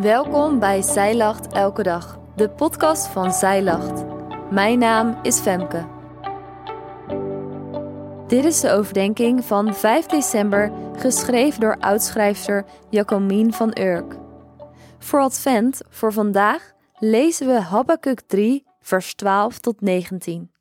Welkom 0.00 0.58
bij 0.58 0.82
Zij 0.82 1.16
Lacht 1.16 1.52
Elke 1.52 1.82
Dag, 1.82 2.18
de 2.36 2.50
podcast 2.50 3.06
van 3.06 3.32
Zij 3.32 3.62
Lacht. 3.62 4.04
Mijn 4.50 4.78
naam 4.78 5.18
is 5.22 5.38
Femke. 5.38 5.86
Dit 8.26 8.44
is 8.44 8.60
de 8.60 8.70
overdenking 8.70 9.44
van 9.44 9.74
5 9.74 10.06
december, 10.06 10.72
geschreven 10.96 11.60
door 11.60 11.76
oudschrijfster 11.78 12.64
Jacomien 12.90 13.52
van 13.52 13.78
Urk. 13.78 14.16
Voor 14.98 15.20
Advent, 15.20 15.80
voor 15.88 16.12
vandaag, 16.12 16.72
lezen 16.98 17.46
we 17.46 17.60
Habakkuk 17.60 18.20
3, 18.20 18.66
vers 18.80 19.14
12 19.14 19.58
tot 19.58 19.80
19. 19.80 20.52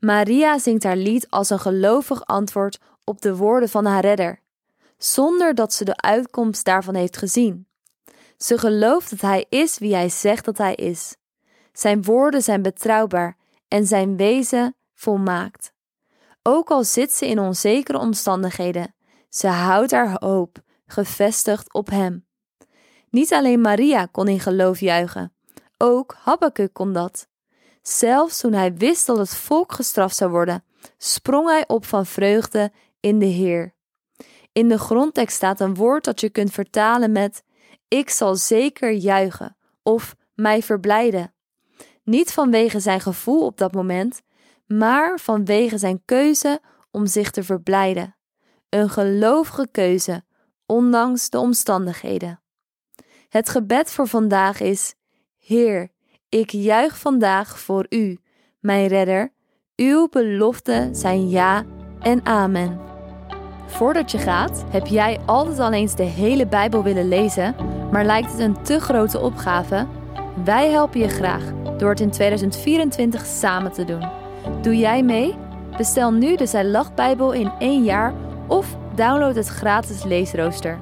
Maria 0.00 0.58
zingt 0.58 0.84
haar 0.84 0.96
lied 0.96 1.30
als 1.30 1.50
een 1.50 1.60
gelovig 1.60 2.24
antwoord 2.24 2.78
op 3.04 3.20
de 3.20 3.36
woorden 3.36 3.68
van 3.68 3.84
haar 3.84 4.02
redder, 4.02 4.40
zonder 4.98 5.54
dat 5.54 5.72
ze 5.72 5.84
de 5.84 5.96
uitkomst 5.96 6.64
daarvan 6.64 6.94
heeft 6.94 7.16
gezien. 7.16 7.66
Ze 8.44 8.58
gelooft 8.58 9.10
dat 9.10 9.20
hij 9.20 9.46
is 9.48 9.78
wie 9.78 9.94
hij 9.94 10.08
zegt 10.08 10.44
dat 10.44 10.58
hij 10.58 10.74
is. 10.74 11.16
Zijn 11.72 12.02
woorden 12.02 12.42
zijn 12.42 12.62
betrouwbaar 12.62 13.36
en 13.68 13.86
zijn 13.86 14.16
wezen 14.16 14.76
volmaakt. 14.94 15.72
Ook 16.42 16.70
al 16.70 16.84
zit 16.84 17.12
ze 17.12 17.26
in 17.26 17.38
onzekere 17.38 17.98
omstandigheden, 17.98 18.94
ze 19.28 19.46
houdt 19.46 19.90
haar 19.90 20.16
hoop 20.18 20.58
gevestigd 20.86 21.72
op 21.72 21.90
hem. 21.90 22.26
Niet 23.10 23.32
alleen 23.32 23.60
Maria 23.60 24.06
kon 24.06 24.28
in 24.28 24.40
geloof 24.40 24.80
juichen, 24.80 25.32
ook 25.78 26.16
Habakkuk 26.18 26.72
kon 26.72 26.92
dat. 26.92 27.28
Zelfs 27.82 28.40
toen 28.40 28.52
hij 28.52 28.74
wist 28.74 29.06
dat 29.06 29.18
het 29.18 29.34
volk 29.36 29.72
gestraft 29.72 30.16
zou 30.16 30.30
worden, 30.30 30.64
sprong 30.98 31.48
hij 31.48 31.64
op 31.66 31.84
van 31.84 32.06
vreugde 32.06 32.72
in 33.00 33.18
de 33.18 33.26
Heer. 33.26 33.74
In 34.52 34.68
de 34.68 34.78
grondtekst 34.78 35.36
staat 35.36 35.60
een 35.60 35.74
woord 35.74 36.04
dat 36.04 36.20
je 36.20 36.30
kunt 36.30 36.52
vertalen 36.52 37.12
met 37.12 37.42
ik 37.94 38.10
zal 38.10 38.36
zeker 38.36 38.90
juichen 38.90 39.56
of 39.82 40.14
mij 40.34 40.62
verblijden. 40.62 41.34
Niet 42.04 42.32
vanwege 42.32 42.80
zijn 42.80 43.00
gevoel 43.00 43.46
op 43.46 43.58
dat 43.58 43.74
moment, 43.74 44.22
maar 44.66 45.18
vanwege 45.18 45.78
zijn 45.78 46.02
keuze 46.04 46.60
om 46.90 47.06
zich 47.06 47.30
te 47.30 47.42
verblijden. 47.42 48.16
Een 48.68 48.88
gelovige 48.88 49.68
keuze, 49.70 50.24
ondanks 50.66 51.30
de 51.30 51.38
omstandigheden. 51.38 52.42
Het 53.28 53.48
gebed 53.48 53.90
voor 53.90 54.08
vandaag 54.08 54.60
is: 54.60 54.94
Heer, 55.38 55.90
ik 56.28 56.50
juich 56.50 56.98
vandaag 56.98 57.58
voor 57.58 57.86
U, 57.88 58.18
mijn 58.60 58.86
redder. 58.86 59.32
Uw 59.76 60.08
beloften 60.08 60.94
zijn 60.94 61.28
ja 61.28 61.64
en 62.00 62.26
amen. 62.26 62.80
Voordat 63.66 64.10
je 64.10 64.18
gaat, 64.18 64.64
heb 64.68 64.86
jij 64.86 65.20
altijd 65.26 65.58
al 65.58 65.72
eens 65.72 65.96
de 65.96 66.02
hele 66.02 66.46
Bijbel 66.46 66.82
willen 66.82 67.08
lezen, 67.08 67.54
maar 67.90 68.04
lijkt 68.04 68.30
het 68.30 68.40
een 68.40 68.62
te 68.62 68.80
grote 68.80 69.20
opgave? 69.20 69.86
Wij 70.44 70.70
helpen 70.70 71.00
je 71.00 71.08
graag 71.08 71.42
door 71.78 71.90
het 71.90 72.00
in 72.00 72.10
2024 72.10 73.26
samen 73.26 73.72
te 73.72 73.84
doen. 73.84 74.08
Doe 74.62 74.76
jij 74.76 75.02
mee? 75.02 75.34
Bestel 75.76 76.12
nu 76.12 76.36
de 76.36 76.46
Zij 76.46 76.64
Lacht 76.64 76.94
Bijbel 76.94 77.32
in 77.32 77.52
één 77.58 77.84
jaar 77.84 78.14
of 78.46 78.76
download 78.94 79.34
het 79.34 79.48
gratis 79.48 80.04
leesrooster. 80.04 80.78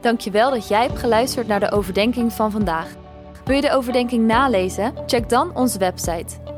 Dankjewel 0.00 0.50
dat 0.50 0.68
jij 0.68 0.82
hebt 0.86 0.98
geluisterd 0.98 1.46
naar 1.46 1.60
de 1.60 1.70
overdenking 1.70 2.32
van 2.32 2.50
vandaag. 2.50 2.88
Wil 3.44 3.56
je 3.56 3.62
de 3.62 3.72
overdenking 3.72 4.26
nalezen? 4.26 4.92
Check 5.06 5.28
dan 5.28 5.56
onze 5.56 5.78
website. 5.78 6.57